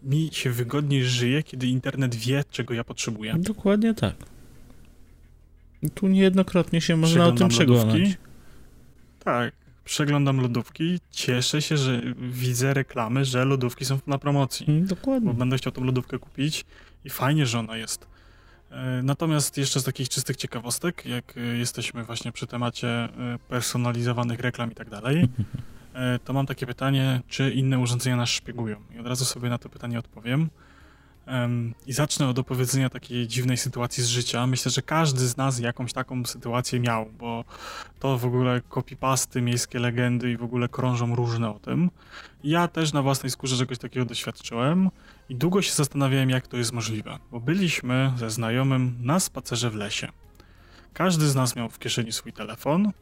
[0.02, 3.34] mi się wygodniej żyje, kiedy internet wie, czego ja potrzebuję.
[3.38, 4.14] Dokładnie tak.
[5.94, 8.00] Tu niejednokrotnie się można o tym przeglądać.
[9.24, 9.54] Tak,
[9.84, 14.82] przeglądam lodówki, cieszę się, że widzę reklamy, że lodówki są na promocji.
[14.82, 15.28] Dokładnie.
[15.28, 16.64] Bo będę chciał tą lodówkę kupić
[17.04, 18.09] i fajnie, że ona jest.
[18.70, 23.08] E, natomiast jeszcze z takich czystych ciekawostek, jak e, jesteśmy właśnie przy temacie e,
[23.48, 25.28] personalizowanych reklam i tak dalej,
[26.24, 28.76] to mam takie pytanie, czy inne urządzenia nas szpiegują?
[28.96, 30.50] I od razu sobie na to pytanie odpowiem.
[31.86, 34.46] I zacznę od opowiedzenia takiej dziwnej sytuacji z życia.
[34.46, 37.44] Myślę, że każdy z nas jakąś taką sytuację miał, bo
[38.00, 41.90] to w ogóle copypasty, miejskie legendy i w ogóle krążą różne o tym.
[42.44, 44.90] Ja też na własnej skórze czegoś takiego doświadczyłem
[45.28, 49.74] i długo się zastanawiałem, jak to jest możliwe, bo byliśmy ze znajomym na spacerze w
[49.74, 50.08] lesie.
[50.92, 52.92] Każdy z nas miał w kieszeni swój telefon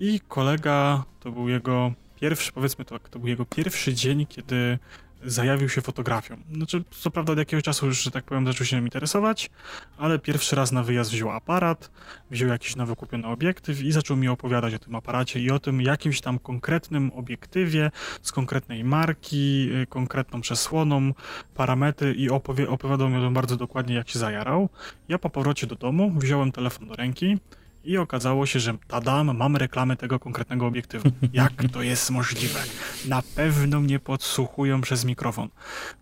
[0.00, 4.78] i kolega, to był jego pierwszy, powiedzmy to, to był jego pierwszy dzień, kiedy
[5.24, 6.36] zajawił się fotografią.
[6.52, 9.50] Znaczy, co prawda od jakiegoś czasu już, że tak powiem, zaczął się nim interesować,
[9.98, 11.90] ale pierwszy raz na wyjazd wziął aparat,
[12.30, 15.80] wziął jakiś nowy kupiony obiektyw i zaczął mi opowiadać o tym aparacie i o tym
[15.80, 17.90] jakimś tam konkretnym obiektywie
[18.22, 21.12] z konkretnej marki, y, konkretną przesłoną,
[21.54, 22.30] parametry i
[22.68, 24.68] opowiadał mi o tym bardzo dokładnie, jak się zajarał.
[25.08, 27.38] Ja po powrocie do domu wziąłem telefon do ręki,
[27.86, 31.10] i okazało się, że tadam, mam reklamę tego konkretnego obiektywu.
[31.32, 32.60] Jak to jest możliwe?
[33.08, 35.48] Na pewno mnie podsłuchują przez mikrofon.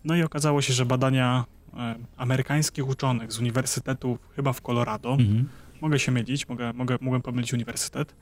[0.03, 5.49] No i okazało się, że badania e, amerykańskich uczonych z uniwersytetu, chyba w Colorado, mhm.
[5.81, 8.15] mogę się mylić, mogę, mogę, mogłem pomylić uniwersytet,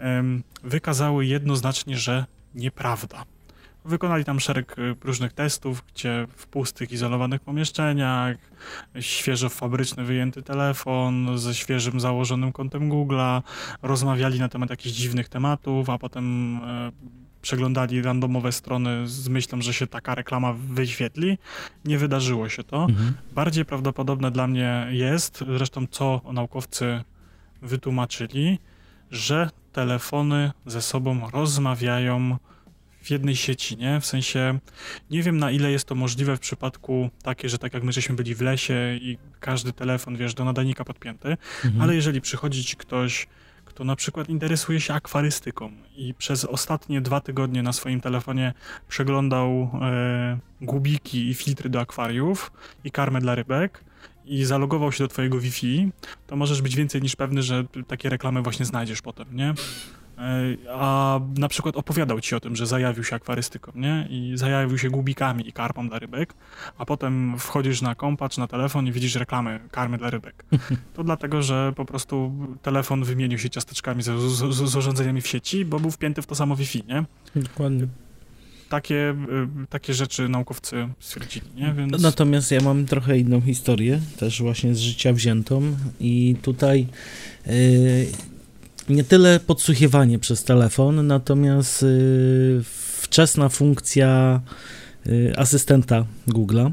[0.00, 0.22] e,
[0.62, 3.24] wykazały jednoznacznie, że nieprawda.
[3.88, 8.36] Wykonali tam szereg y, różnych testów, gdzie w pustych, izolowanych pomieszczeniach,
[9.00, 13.42] świeżo fabryczny wyjęty telefon ze świeżym założonym kontem Google'a,
[13.82, 16.92] rozmawiali na temat jakichś dziwnych tematów, a potem e,
[17.42, 21.38] przeglądali randomowe strony z myślą, że się taka reklama wyświetli.
[21.84, 22.84] Nie wydarzyło się to.
[22.84, 23.14] Mhm.
[23.34, 27.04] Bardziej prawdopodobne dla mnie jest, zresztą co naukowcy
[27.62, 28.58] wytłumaczyli,
[29.10, 32.36] że telefony ze sobą rozmawiają
[33.08, 34.00] w jednej sieci, nie?
[34.00, 34.58] W sensie
[35.10, 38.16] nie wiem na ile jest to możliwe w przypadku takie, że tak jak my żeśmy
[38.16, 41.82] byli w lesie i każdy telefon, wiesz, do nadajnika podpięty, mhm.
[41.82, 43.26] ale jeżeli przychodzi ci ktoś,
[43.64, 48.54] kto na przykład interesuje się akwarystyką i przez ostatnie dwa tygodnie na swoim telefonie
[48.88, 52.52] przeglądał e, gubiki i filtry do akwariów
[52.84, 53.84] i karmę dla rybek
[54.24, 55.90] i zalogował się do twojego Wi-Fi,
[56.26, 59.54] to możesz być więcej niż pewny, że takie reklamy właśnie znajdziesz potem, nie?
[60.18, 64.06] E, a na przykład opowiadał ci o tym, że zajawił się akwarystyką, nie?
[64.10, 66.34] I zajawił się gubikami i karpą dla rybek,
[66.78, 70.44] a potem wchodzisz na kompa czy na telefon i widzisz reklamy karmy dla rybek.
[70.94, 75.26] To dlatego, że po prostu telefon wymienił się ciasteczkami z, z, z, z urządzeniami w
[75.26, 77.04] sieci, bo był wpięty w to samo Wi-Fi, nie?
[77.42, 77.86] Dokładnie.
[78.68, 79.14] Takie,
[79.64, 81.72] y, takie rzeczy naukowcy stwierdzili, nie?
[81.72, 82.02] Więc...
[82.02, 86.86] Natomiast ja mam trochę inną historię, też właśnie z życia wziętą i tutaj
[87.46, 87.52] yy,
[88.88, 92.62] nie tyle podsłuchiwanie przez telefon, natomiast yy,
[93.00, 94.40] wczesna funkcja
[95.06, 96.70] yy, asystenta Google'a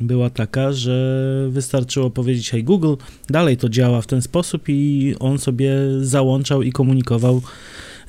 [0.00, 2.94] była taka, że wystarczyło powiedzieć hej Google,
[3.30, 7.42] dalej to działa w ten sposób i on sobie załączał i komunikował,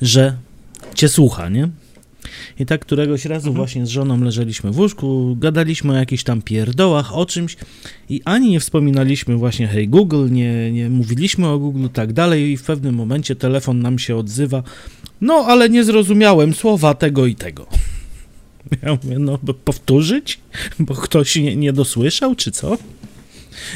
[0.02, 0.36] że
[0.94, 1.68] cię słucha, nie?
[2.58, 3.56] I tak któregoś razu mhm.
[3.56, 7.56] właśnie z żoną leżeliśmy w łóżku, gadaliśmy o jakichś tam pierdołach, o czymś
[8.08, 12.56] i ani nie wspominaliśmy właśnie hej Google, nie, nie mówiliśmy o Google, tak dalej i
[12.56, 14.62] w pewnym momencie telefon nam się odzywa,
[15.20, 17.66] no ale nie zrozumiałem słowa tego i tego.
[18.82, 20.40] Ja mówię, no powtórzyć?
[20.78, 22.78] Bo ktoś nie, nie dosłyszał, czy co?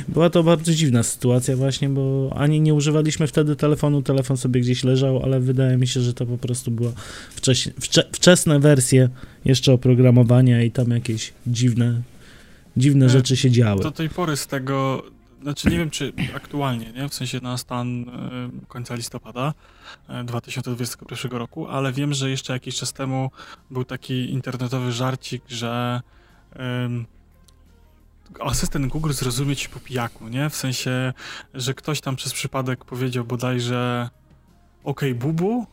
[0.09, 4.85] Była to bardzo dziwna sytuacja właśnie, bo ani nie używaliśmy wtedy telefonu, telefon sobie gdzieś
[4.85, 6.93] leżał, ale wydaje mi się, że to po prostu była
[7.31, 9.09] wcześ, wcze, wczesne wersje
[9.45, 12.03] jeszcze oprogramowania i tam jakieś dziwne,
[12.77, 13.83] dziwne e, rzeczy się działy.
[13.83, 15.03] Do tej pory z tego,
[15.43, 17.09] znaczy nie wiem czy aktualnie, nie?
[17.09, 18.05] w sensie na stan
[18.69, 19.55] końca listopada
[20.25, 23.31] 2021 e, roku, ale wiem, że jeszcze jakiś czas temu
[23.71, 26.01] był taki internetowy żarcik, że
[28.41, 30.51] asystent Google zrozumie ci po pijaku, nie?
[30.51, 31.13] W sensie,
[31.55, 34.09] że ktoś tam przez przypadek powiedział bodajże
[34.85, 35.67] OK Bubu,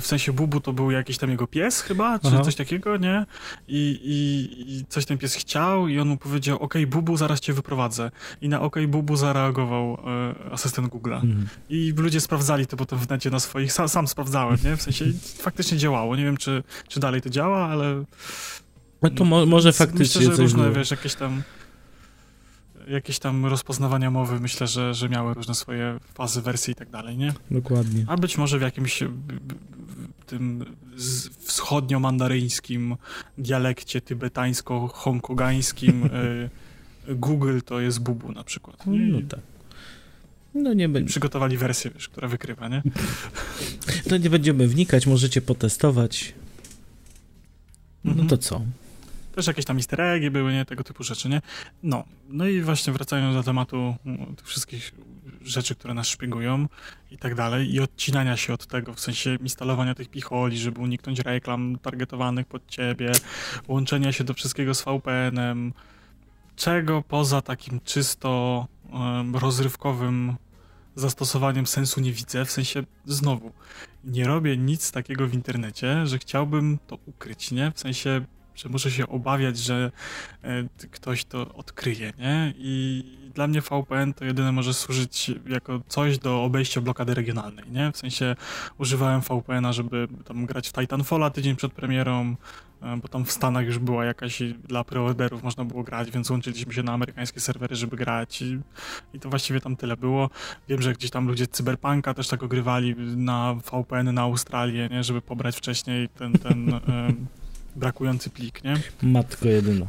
[0.00, 2.40] w sensie Bubu to był jakiś tam jego pies chyba, czy Aha.
[2.40, 3.26] coś takiego, nie?
[3.68, 7.52] I, i, I, coś ten pies chciał i on mu powiedział, OK Bubu, zaraz cię
[7.52, 8.10] wyprowadzę.
[8.40, 9.98] I na OK Bubu zareagował
[10.46, 11.14] e, asystent Google'a.
[11.14, 11.48] Mhm.
[11.68, 14.76] I ludzie sprawdzali to potem w necie na swoich, sam, sam sprawdzałem, nie?
[14.76, 15.04] W sensie
[15.38, 16.16] faktycznie działało.
[16.16, 18.04] Nie wiem, czy, czy dalej to działa, ale...
[19.02, 20.74] No to mo może faktycznie myślę, że różne, było.
[20.74, 21.42] wiesz, jakieś tam
[22.88, 27.16] jakieś tam rozpoznawania mowy, myślę, że, że miały różne swoje fazy, wersje i tak dalej,
[27.16, 27.32] nie?
[27.50, 28.04] Dokładnie.
[28.08, 29.02] A być może w jakimś
[30.26, 30.64] tym
[31.46, 32.96] wschodnio-mandaryńskim
[33.38, 36.50] dialekcie tybetańsko-hongkogańskim y,
[37.24, 38.86] Google to jest bubu na przykład.
[38.86, 38.98] Nie?
[38.98, 39.40] No tak.
[40.54, 40.88] No nie.
[40.88, 42.82] Przygotowali wersję, wiesz, która wykrywa, nie?
[44.10, 46.34] No nie będziemy wnikać, możecie potestować.
[48.04, 48.28] No mhm.
[48.28, 48.60] to co?
[49.34, 50.64] Też jakieś tam easter eggi były, nie?
[50.64, 51.42] Tego typu rzeczy, nie?
[51.82, 52.04] No.
[52.28, 54.94] No i właśnie wracając do tematu no, tych wszystkich
[55.42, 56.66] rzeczy, które nas szpiegują
[57.10, 61.20] i tak dalej i odcinania się od tego, w sensie instalowania tych picholi, żeby uniknąć
[61.20, 63.12] reklam targetowanych pod ciebie,
[63.68, 65.72] łączenia się do wszystkiego z VPN-em,
[66.56, 70.36] czego poza takim czysto um, rozrywkowym
[70.96, 73.52] zastosowaniem sensu nie widzę, w sensie znowu,
[74.04, 77.72] nie robię nic takiego w internecie, że chciałbym to ukryć, nie?
[77.74, 79.92] W sensie że muszę się obawiać, że
[80.42, 82.54] e, ktoś to odkryje, nie?
[82.56, 87.92] I dla mnie VPN to jedyne może służyć jako coś do obejścia blokady regionalnej, nie?
[87.92, 88.36] W sensie
[88.78, 92.36] używałem VPN-a, żeby tam grać w Titanfalla tydzień przed premierą,
[92.82, 96.72] e, bo tam w Stanach już była jakaś dla preorderów można było grać, więc łączyliśmy
[96.72, 98.60] się na amerykańskie serwery, żeby grać i,
[99.14, 100.30] i to właściwie tam tyle było.
[100.68, 105.04] Wiem, że gdzieś tam ludzie Cyberpunka też tak ogrywali na VPN na Australię, nie?
[105.04, 106.70] Żeby pobrać wcześniej ten, ten
[107.76, 108.74] brakujący plik, nie?
[109.02, 109.86] Matko jedyna.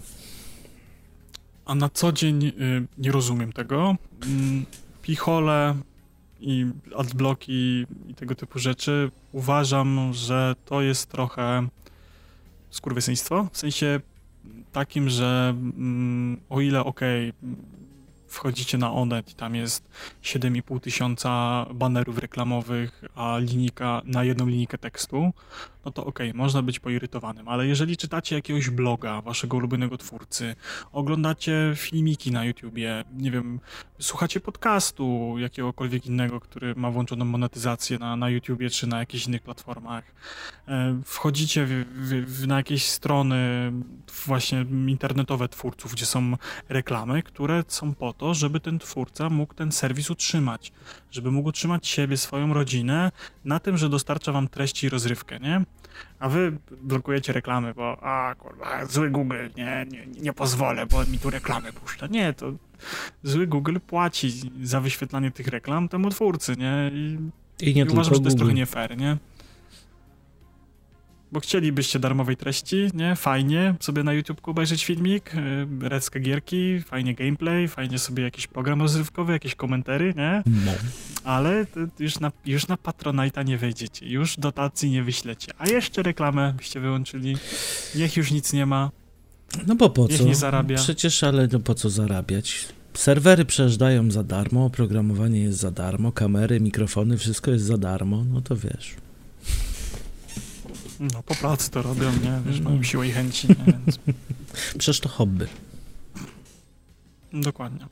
[1.65, 2.51] A na co dzień y,
[2.97, 3.95] nie rozumiem tego.
[4.25, 4.65] Mm,
[5.01, 5.75] pichole
[6.39, 6.65] i
[6.97, 11.67] adblocki i tego typu rzeczy uważam, że to jest trochę
[12.69, 13.47] skurwysyństwo.
[13.51, 13.99] W sensie
[14.71, 17.49] takim, że mm, o ile okej, okay,
[18.27, 19.89] wchodzicie na Onet i tam jest
[20.23, 25.33] 7,5 tysiąca banerów reklamowych, a linijka na jedną linijkę tekstu,
[25.85, 30.55] no to okej, okay, można być poirytowanym, ale jeżeli czytacie jakiegoś bloga waszego ulubionego twórcy,
[30.91, 33.59] oglądacie filmiki na YouTubie, nie wiem,
[33.99, 39.41] słuchacie podcastu jakiegokolwiek innego, który ma włączoną monetyzację na, na YouTubie czy na jakichś innych
[39.41, 40.03] platformach,
[40.67, 43.71] e, wchodzicie w, w, w, na jakieś strony
[44.25, 46.33] właśnie internetowe twórców, gdzie są
[46.69, 50.71] reklamy, które są po to, żeby ten twórca mógł ten serwis utrzymać,
[51.11, 53.11] żeby mógł utrzymać siebie, swoją rodzinę
[53.45, 55.61] na tym, że dostarcza wam treści i rozrywkę, nie?
[56.19, 61.19] A wy blokujecie reklamy, bo a kurwa, zły Google, nie, nie, nie pozwolę, bo mi
[61.19, 62.07] tu reklamy puszcza.
[62.07, 62.53] Nie, to
[63.23, 64.31] zły Google płaci
[64.63, 66.91] za wyświetlanie tych reklam temu twórcy, nie?
[66.93, 67.17] I,
[67.59, 69.17] I nie i uważam, że to jest trochę nie fair, nie?
[71.31, 73.15] Bo chcielibyście darmowej treści, nie?
[73.15, 75.31] Fajnie sobie na YouTube obejrzeć filmik,
[75.81, 80.43] yy, reckę gierki, fajnie gameplay, fajnie sobie jakiś program rozrywkowy, jakieś komentary, nie?
[80.45, 80.71] No.
[81.23, 81.65] Ale
[81.99, 86.79] już na, już na Patronite'a nie wejdziecie, już dotacji nie wyślecie, a jeszcze reklamę byście
[86.79, 87.37] wyłączyli,
[87.95, 88.91] niech już nic nie ma.
[89.67, 90.23] No bo po Niech co?
[90.23, 90.77] nie zarabia.
[90.77, 92.67] Przecież, ale no po co zarabiać?
[92.93, 98.41] Serwery przejeżdżają za darmo, oprogramowanie jest za darmo, kamery, mikrofony, wszystko jest za darmo, no
[98.41, 98.95] to wiesz.
[100.99, 102.41] No po pracy to robią, nie?
[102.45, 102.69] Wiesz, No.
[102.69, 103.55] mają siłę i chęci, nie?
[103.85, 103.99] Więc...
[104.77, 105.47] Przecież to hobby.
[107.33, 107.85] Dokładnie.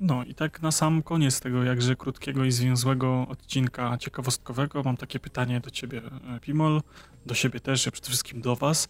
[0.00, 5.18] No i tak na sam koniec tego jakże krótkiego i zwięzłego odcinka ciekawostkowego mam takie
[5.18, 6.02] pytanie do ciebie,
[6.36, 6.82] e, Pimol,
[7.26, 8.88] do siebie też, a przede wszystkim do was.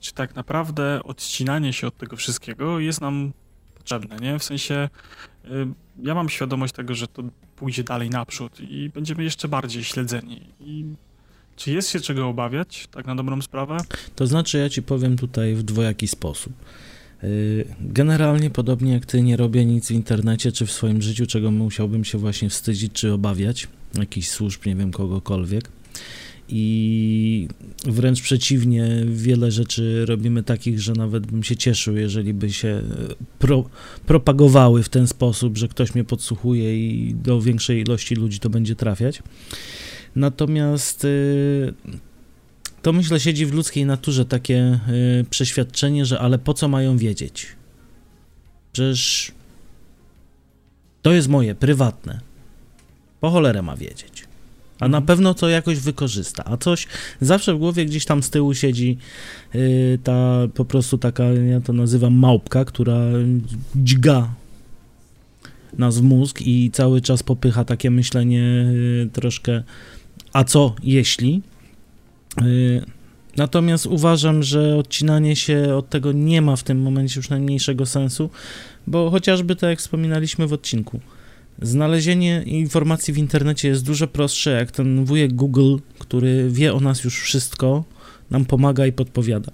[0.00, 3.32] Czy tak naprawdę odcinanie się od tego wszystkiego jest nam
[3.74, 4.38] potrzebne, nie?
[4.38, 4.88] W sensie
[5.44, 5.48] y,
[6.02, 7.22] ja mam świadomość tego, że to
[7.56, 10.46] pójdzie dalej naprzód i będziemy jeszcze bardziej śledzeni.
[10.60, 10.84] I
[11.60, 13.76] czy jest się czego obawiać, tak na dobrą sprawę?
[14.16, 16.52] To znaczy, ja ci powiem tutaj w dwojaki sposób.
[17.22, 21.50] Yy, Generalnie, podobnie jak ty, nie robię nic w internecie czy w swoim życiu, czego
[21.50, 23.68] musiałbym się właśnie wstydzić czy obawiać,
[23.98, 25.68] jakichś służb, nie wiem, kogokolwiek.
[26.48, 27.48] I
[27.84, 32.82] wręcz przeciwnie, wiele rzeczy robimy takich, że nawet bym się cieszył, jeżeli by się e,
[33.38, 33.64] pro,
[34.06, 38.76] propagowały w ten sposób, że ktoś mnie podsłuchuje i do większej ilości ludzi to będzie
[38.76, 39.22] trafiać.
[40.16, 41.74] Natomiast y,
[42.82, 44.80] to myślę siedzi w ludzkiej naturze takie
[45.20, 47.46] y, przeświadczenie, że ale po co mają wiedzieć?
[48.72, 49.32] Przecież
[51.02, 52.20] to jest moje, prywatne.
[53.20, 54.24] Po cholerę ma wiedzieć.
[54.80, 55.06] A na Mhm.
[55.06, 56.44] pewno to jakoś wykorzysta.
[56.44, 56.86] A coś
[57.20, 58.98] zawsze w głowie gdzieś tam z tyłu siedzi
[59.54, 63.00] y, ta po prostu taka, ja to nazywam małpka, która
[63.76, 64.34] dźga
[65.78, 68.42] nas w mózg i cały czas popycha takie myślenie
[69.04, 69.62] y, troszkę
[70.32, 71.42] a co jeśli?
[72.42, 72.82] Y,
[73.36, 78.30] Natomiast uważam, że odcinanie się od tego nie ma w tym momencie już najmniejszego sensu,
[78.86, 81.00] bo chociażby tak jak wspominaliśmy w odcinku,
[81.62, 87.04] znalezienie informacji w internecie jest dużo prostsze jak ten wujek Google, który wie o nas
[87.04, 87.84] już wszystko,
[88.30, 89.52] nam pomaga i podpowiada.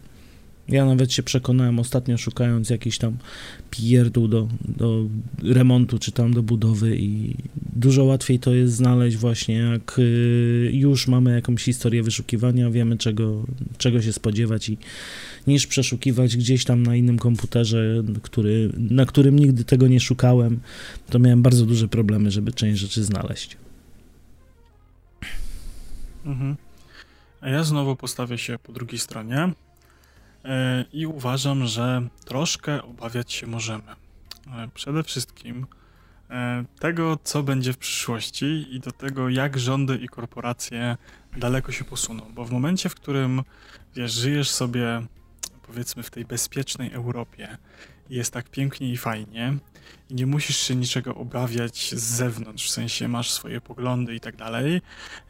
[0.69, 3.17] Ja nawet się przekonałem ostatnio szukając jakiś tam
[3.71, 5.05] pierdół do, do
[5.43, 7.35] remontu czy tam do budowy i
[7.77, 13.45] dużo łatwiej to jest znaleźć właśnie jak y, już mamy jakąś historię wyszukiwania, wiemy czego,
[13.79, 14.79] czego się spodziewać i
[15.47, 20.61] niż przeszukiwać gdzieś tam na innym komputerze, który, na którym nigdy tego nie szukałem,
[21.11, 23.57] to miałem bardzo duże problemy, żeby część rzeczy znaleźć.
[26.25, 26.57] Mhm.
[27.41, 29.53] A ja znowu postawię się po drugiej stronie
[30.93, 33.93] i uważam, że troszkę obawiać się możemy.
[34.47, 35.67] E, Przede wszystkim
[36.31, 40.97] e, tego, co będzie w przyszłości i do tego, jak rządy i korporacje
[41.37, 42.33] daleko się posuną.
[42.35, 43.43] Bo w momencie, w którym
[43.95, 45.03] wiesz, żyjesz sobie
[45.63, 47.59] powiedzmy w tej bezpiecznej Europie
[48.11, 49.57] jest tak pięknie i fajnie
[50.11, 54.37] i nie musisz się niczego obawiać z zewnątrz, w sensie masz swoje poglądy i tak
[54.37, 54.81] dalej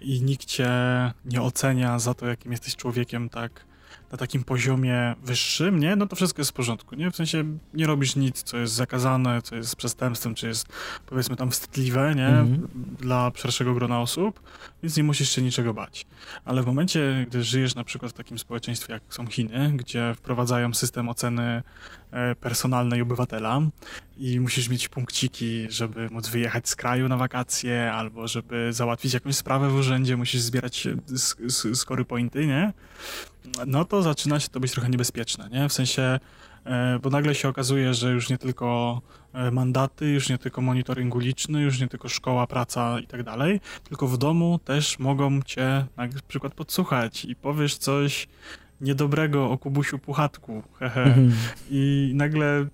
[0.00, 0.70] i nikt cię
[1.24, 3.64] nie ocenia za to, jakim jesteś człowiekiem tak
[4.12, 5.96] na takim poziomie wyższym, nie?
[5.96, 7.10] No to wszystko jest w porządku, nie?
[7.10, 10.66] W sensie nie robisz nic, co jest zakazane, co jest przestępstwem, czy jest
[11.06, 12.26] powiedzmy tam wstydliwe, nie?
[12.28, 12.68] Mhm.
[13.00, 14.40] Dla szerszego grona osób,
[14.82, 16.06] więc nie musisz się niczego bać.
[16.44, 20.74] Ale w momencie, gdy żyjesz na przykład w takim społeczeństwie, jak są Chiny, gdzie wprowadzają
[20.74, 21.62] system oceny
[22.10, 23.60] e, personalnej obywatela
[24.18, 29.36] i musisz mieć punkciki, żeby móc wyjechać z kraju na wakacje, albo żeby załatwić jakąś
[29.36, 32.72] sprawę w urzędzie, musisz zbierać sk- sk- scory pointy, nie?
[33.66, 35.68] No to zaczyna się to być trochę niebezpieczne, nie?
[35.68, 36.18] W sensie,
[36.64, 39.00] e, bo nagle się okazuje, że już nie tylko
[39.32, 43.60] e, mandaty, już nie tylko monitoring uliczny, już nie tylko szkoła, praca i tak dalej,
[43.84, 48.28] tylko w domu też mogą cię na przykład podsłuchać i powiesz coś
[48.80, 51.32] niedobrego o Kubusiu Puchatku, hehe, Mhm.
[51.70, 52.66] i nagle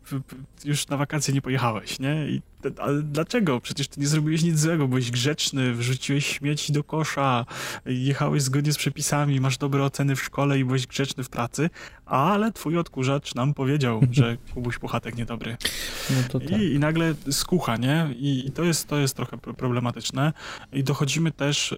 [0.64, 2.26] już na wakacje nie pojechałeś, nie?
[2.28, 2.42] I
[2.79, 3.61] ale dlaczego?
[3.61, 7.46] Przecież ty nie zrobiłeś nic złego, byłeś grzeczny, wrzuciłeś śmieci do kosza,
[7.87, 11.70] jechałeś zgodnie z przepisami, masz dobre oceny w szkole i byłeś grzeczny w pracy,
[12.07, 15.57] ale twój odkurzacz nam powiedział, że Kubuś Puchatek niedobry.
[16.11, 16.51] No tak.
[16.51, 18.14] I, I nagle skucha, nie?
[18.16, 20.33] I, i to, jest, to jest trochę pro- problematyczne.
[20.72, 21.77] I dochodzimy też, y,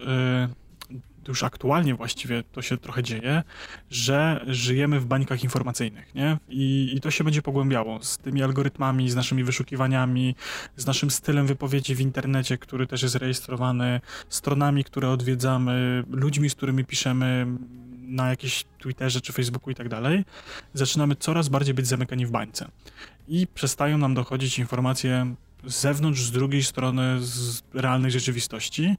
[1.31, 3.43] już aktualnie właściwie to się trochę dzieje,
[3.89, 6.37] że żyjemy w bańkach informacyjnych, nie?
[6.49, 10.35] I, I to się będzie pogłębiało z tymi algorytmami, z naszymi wyszukiwaniami,
[10.75, 16.55] z naszym stylem wypowiedzi w internecie, który też jest rejestrowany, stronami, które odwiedzamy, ludźmi, z
[16.55, 17.47] którymi piszemy
[18.07, 20.25] na jakieś Twitterze czy Facebooku i tak dalej.
[20.73, 22.67] Zaczynamy coraz bardziej być zamykani w bańce
[23.27, 25.35] i przestają nam dochodzić informacje
[25.67, 28.95] z zewnątrz, z drugiej strony, z realnej rzeczywistości.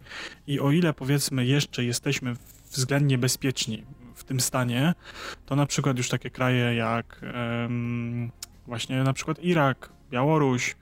[0.46, 2.36] I o ile powiedzmy jeszcze jesteśmy
[2.70, 4.94] względnie bezpieczni w tym stanie,
[5.46, 7.20] to na przykład już takie kraje jak
[8.66, 10.76] właśnie na przykład Irak, Białoruś,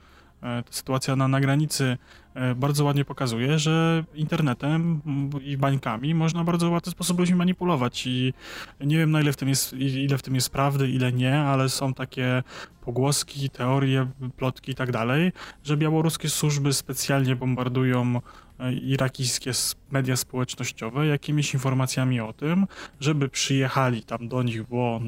[0.70, 1.97] sytuacja na, na granicy
[2.34, 5.01] e, bardzo ładnie pokazuje, że internetem
[5.45, 8.07] i bańkami można bardzo łatwy sposób ludźmi manipulować.
[8.07, 8.34] I
[8.80, 11.68] nie wiem na ile w tym jest, ile w tym jest prawdy, ile nie, ale
[11.68, 12.42] są takie
[12.80, 15.32] pogłoski, teorie, plotki i tak dalej,
[15.64, 18.20] że białoruskie służby specjalnie bombardują
[18.59, 19.53] e, irakijskie
[19.90, 22.66] media społecznościowe jakimiś informacjami o tym,
[23.01, 25.01] żeby przyjechali tam do nich, bo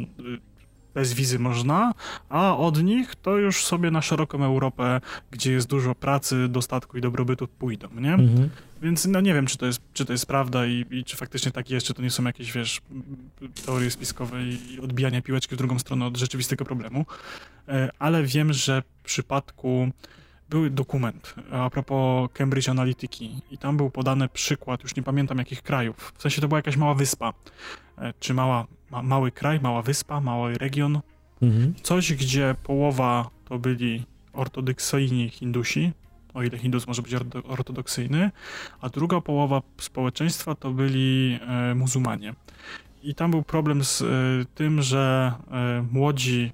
[0.97, 1.93] bez wizy można,
[2.29, 7.01] a od nich to już sobie na szeroką Europę, gdzie jest dużo pracy, dostatku i
[7.01, 8.15] dobrobytu pójdą, nie?
[8.15, 8.51] Mhm.
[8.83, 11.53] Więc no nie wiem, czy to jest, czy to jest prawda i, i, czy faktycznie
[11.53, 12.81] tak jest, czy to nie są jakieś, wiesz,
[13.67, 17.07] teorie spiskowe i odbijania piłeczki w drugą stronę od rzeczywistego problemu,
[17.69, 19.89] e, ale wiem, że w przypadku
[20.51, 25.63] był dokument a propos Cambridge Analytiki i tam był podany przykład, już nie pamiętam jakich
[25.63, 27.33] krajów, w sensie to była jakaś mała wyspa,
[27.99, 31.01] e, czy mała, ma, mały kraj, mała wyspa, mały region,
[31.43, 31.75] mhm.
[31.83, 35.93] coś, gdzie połowa to byli ortodoksyjni Hindusi,
[36.35, 38.31] o ile Hindus może być ortodoksyjny,
[38.81, 42.35] a druga połowa społeczeństwa to byli e, muzułmanie.
[43.03, 44.07] I tam był problem z e,
[44.55, 46.53] tym, że e, młodzi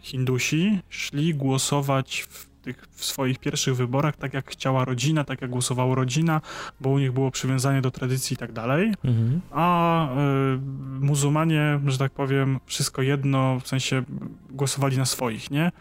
[0.00, 5.50] Hindusi szli głosować w, tych, w swoich pierwszych wyborach tak, jak chciała rodzina, tak jak
[5.50, 6.40] głosowała rodzina,
[6.80, 8.94] bo u nich było przywiązanie do tradycji i tak dalej.
[9.04, 9.40] Mhm.
[9.50, 10.58] A y,
[11.00, 14.02] muzułmanie, że tak powiem, wszystko jedno, w sensie
[14.50, 15.72] głosowali na swoich, nie?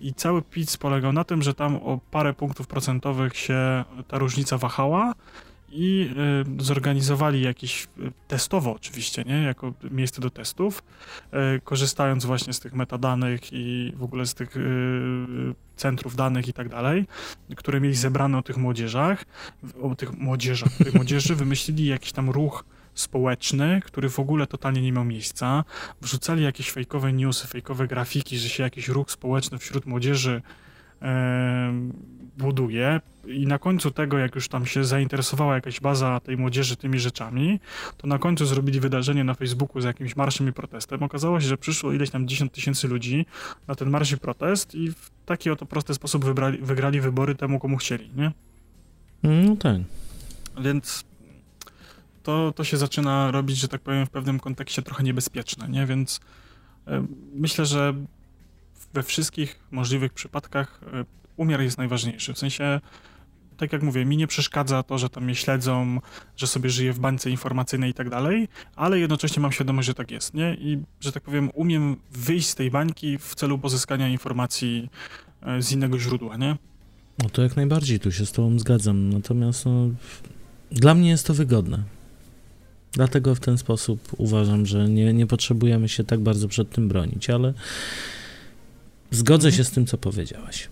[0.00, 4.58] I cały PiS polegał na tym, że tam o parę punktów procentowych się ta różnica
[4.58, 5.14] wahała
[5.72, 6.10] i
[6.60, 10.82] y, zorganizowali jakieś, y, testowo oczywiście, nie, jako miejsce do testów,
[11.56, 14.56] y, korzystając właśnie z tych metadanych i w ogóle z tych
[15.76, 17.06] centrów danych i tak dalej,
[17.56, 19.24] które mieli zebrane o tych młodzieżach,
[19.82, 22.64] o tych młodzieżach, tych młodzieży wymyślili jakiś tam ruch
[22.94, 25.64] społeczny, który w ogóle totalnie nie miał miejsca.
[26.00, 30.42] Wrzucali jakieś fejkowe newsy, fejkowe grafiki, że się jakiś ruch społeczny wśród młodzieży
[32.38, 36.98] buduje i na końcu tego, jak już tam się zainteresowała jakaś baza tej młodzieży tymi
[36.98, 37.60] rzeczami,
[37.96, 41.02] to na końcu zrobili wydarzenie na Facebooku z jakimś marszem i protestem.
[41.02, 43.26] Okazało się, że przyszło ileś tam 10 tysięcy ludzi
[43.68, 47.60] na ten marsz i protest i w taki oto prosty sposób wybrali, wygrali wybory temu,
[47.60, 48.32] komu chcieli, nie?
[49.22, 49.76] No tak.
[50.60, 51.04] Więc
[52.22, 55.86] to, to się zaczyna robić, że tak powiem, w pewnym kontekście trochę niebezpieczne, nie?
[55.86, 56.20] Więc
[57.34, 57.94] myślę, że
[58.94, 61.04] we wszystkich możliwych przypadkach e,
[61.36, 62.34] umiar jest najważniejszy.
[62.34, 62.80] W sensie,
[63.56, 66.00] tak jak mówię, mi nie przeszkadza to, że tam mnie śledzą,
[66.36, 70.10] że sobie żyję w bańce informacyjnej i tak dalej, ale jednocześnie mam świadomość, że tak
[70.10, 70.54] jest, nie?
[70.54, 74.90] I, że tak powiem, umiem wyjść z tej bańki w celu pozyskania informacji
[75.42, 76.56] e, z innego źródła, nie?
[77.22, 79.10] No to jak najbardziej, tu się z tobą zgadzam.
[79.10, 79.88] Natomiast no,
[80.70, 81.82] dla mnie jest to wygodne.
[82.92, 87.30] Dlatego w ten sposób uważam, że nie, nie potrzebujemy się tak bardzo przed tym bronić,
[87.30, 87.54] ale
[89.12, 89.56] Zgodzę mhm.
[89.56, 90.68] się z tym, co powiedziałaś.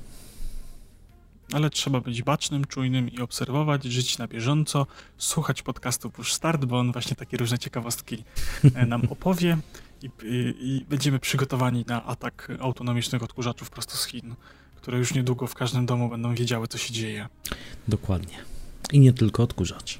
[1.53, 4.87] Ale trzeba być bacznym, czujnym i obserwować, żyć na bieżąco,
[5.19, 8.25] słuchać podcastu Push Start, bo on właśnie takie różne ciekawostki
[8.75, 9.59] e, nam opowie
[10.03, 10.09] i,
[10.61, 14.35] i, będziemy przygotowani na atak autonomicznych odkurzaczów prosto z Chin,
[14.77, 17.29] które już niedługo w każdym domu będą wiedziały, co się dzieje.
[17.89, 18.39] Dokładnie.
[18.93, 19.99] I nie tylko odkurzacz.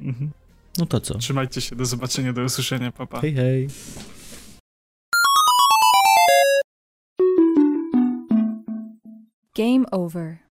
[0.00, 0.30] Mhm.
[0.78, 1.18] No to co?
[1.18, 3.20] Trzymajcie się, do zobaczenia, do usłyszenia, papa.
[3.20, 3.68] Hej, hej.
[9.56, 10.45] Game over.